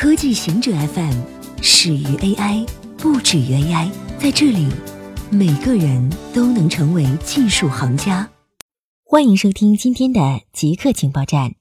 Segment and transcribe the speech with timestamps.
[0.00, 1.12] 科技行者 FM
[1.60, 2.66] 始于 AI，
[2.96, 3.90] 不止于 AI。
[4.18, 4.66] 在这里，
[5.30, 8.26] 每个人都能成为技术行家。
[9.04, 11.54] 欢迎收听今天的极客情报站。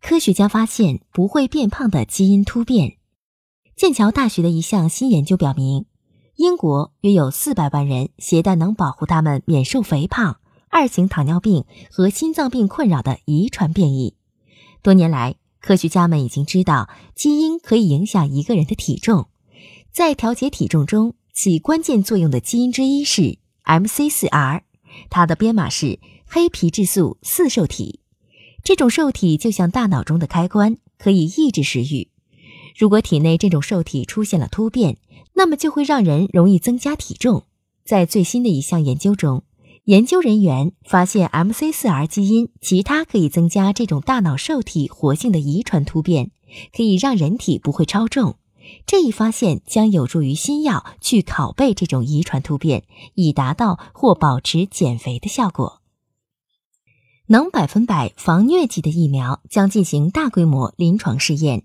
[0.00, 2.98] 科学家发现不会变胖的基因突变。
[3.74, 5.86] 剑桥大学的一项新研究表明，
[6.36, 10.36] 英国约有四百万人携带能保护他们免受肥胖、
[10.68, 14.14] 二型糖尿病和心脏病困扰的遗传变异。
[14.84, 19.28] 多年来，科学家们已经知道基因可以影响一个人的体重。
[19.92, 24.62] 在调节体重中起关键作用的基因之一是 MC4R，
[25.08, 28.00] 它的编码是黑皮质素四受体。
[28.64, 32.08] 这种受体就像大脑中的开关，可以抑制食欲。
[32.76, 34.96] 如果体内这种受体出现了突变，
[35.34, 37.44] 那么就会让人容易增加体重。
[37.84, 39.42] 在最新的一项研究中，
[39.84, 46.30] 研究人员发现 MC4R 基因其他可以增加这种大脑受体活性的遗传突变，
[46.72, 48.36] 可以让人体不会超重。
[48.86, 52.84] 这一发现将有助于新药去拷贝这种遗传突变，
[53.14, 55.80] 以达到或保持减肥的效果。
[57.26, 61.64] 能百分百防疟疾的疫苗将进行大规模临床试验。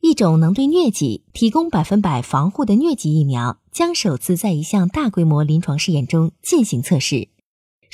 [0.00, 7.30] 一种能对疟疾提供百分百防护的疟疾疫苗将首次在一项大规模临床试验中进行测试。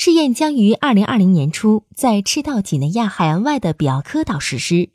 [0.01, 4.91] 试验将于二零二零年初在赤道几内亚海岸外的比奥科岛实施，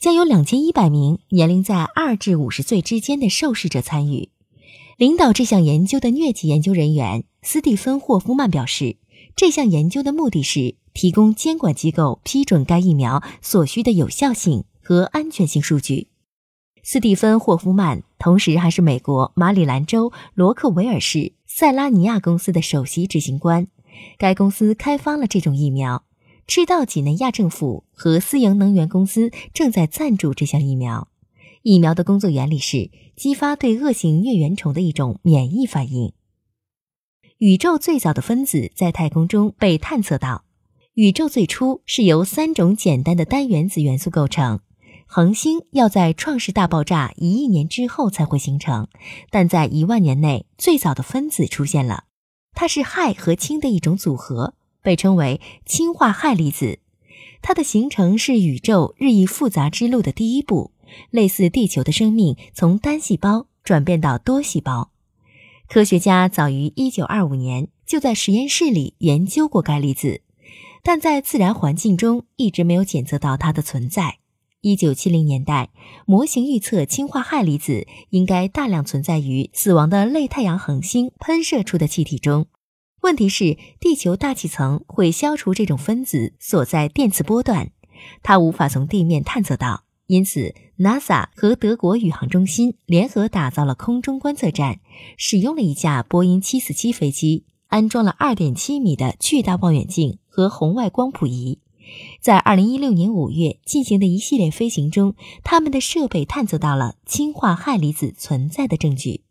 [0.00, 4.30] 将有两千一百名年龄在二至五十岁之间的受试者参与。
[4.96, 8.96] 领导这项研究的疟疾研究人员斯蒂芬·霍夫曼表示，
[9.36, 16.08] 这项研究的目的是提供监管机构批准该疫苗所需的有效性和安全性数据。
[16.82, 23.68] 斯蒂芬·霍夫曼同时还是美国马里兰州罗克维尔市塞拉尼亚公司的首席执行官。
[24.18, 26.04] 该公司开发了这种疫苗。
[26.46, 31.08] 赤道几内亚政府和私营能源公司正在赞助这项疫苗。
[31.62, 36.12] 疫苗的工作原理是激发对恶性疟原虫的一种免疫反应。
[37.36, 40.44] 宇宙最早的分子在太空中被探测到。
[40.94, 44.60] 宇宙最初是由三种简单的单原子元素构成。
[45.06, 48.88] 恒星要在创世大爆炸一亿年之后才会形成，
[49.30, 52.04] 但在一万年内，最早的分子出现了。
[52.54, 56.80] 它是氦和氢的一种组合，被称为氢化氦离子。
[57.40, 60.72] 它的形成是宇宙日益复杂之路的第一步，
[61.10, 64.90] 类似地球的生命从单细胞转变到多细胞。
[65.68, 70.22] 科学家早于1925年就在实验室里研究过该离子，
[70.82, 74.18] 但在自然环境中一直没有检测到它的存在。
[74.60, 75.70] 一九七零年代，
[76.04, 82.46] 模型预测氢化氦离子应该大量存在于死亡的类太阳恒星喷射出的气体中。
[83.02, 87.70] 问题是，地球大气层会消除这种分子所在电磁波段，
[88.24, 89.84] 它无法从地面探测到。
[90.08, 94.80] 因此，NASA 和德国宇航中心联合打造了空中观测站，
[95.16, 101.60] 使用了一架波音七四七飞机，安装了二点七米的巨大望远镜和红外光谱仪。
[102.20, 109.22] 在二零一六年五月进行的一系列飞行中，他们的设备探测到了氢化氦离子存在的证据。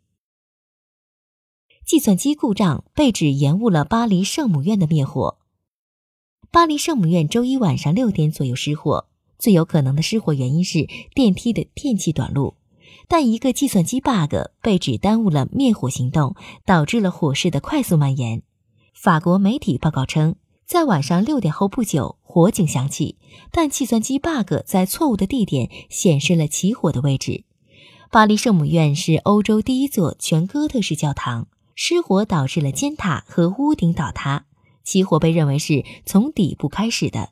[1.86, 5.38] 计算机故障被指延误了巴黎圣母院的灭火。
[6.52, 9.08] 巴黎圣母院周一晚上六点左右失火，
[9.38, 12.56] 最有可能的失火原因是电梯的电气短路，
[13.08, 16.36] 但一个计算机 bug 被指耽误了灭火行动，
[16.66, 18.42] 导致了火势的快速蔓延。
[18.94, 20.36] 法国媒体报告称。
[20.68, 23.18] 在晚上六点后不久，火警响起，
[23.52, 27.46] 但计算机 bug 在错误的地点显示了起火的位置。
[28.12, 34.46] 巴黎圣母院是欧洲第一座全哥特式教堂，失火导致了尖塔和屋顶倒塌，
[34.84, 37.32] 起火被认为是从底部开始的。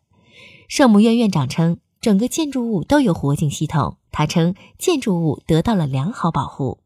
[0.67, 3.97] 圣母院院长称，整个建筑物都有火警系统。
[4.11, 6.79] 他称，建筑物得到了良好保护。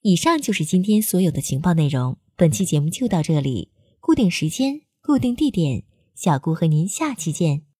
[0.00, 4.80] 以上就是今天所有的情报内容，本期节目就到这里，固定时间。
[5.00, 5.84] 固定地点，
[6.18, 7.67] 小姑和您下期见。